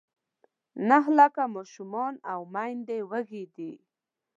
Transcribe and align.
نهه 0.89 1.09
لاکه 1.19 1.43
ماشومان 1.55 2.13
او 2.31 2.41
میندې 2.53 2.97
وږې 3.09 3.43
دي. 3.55 3.73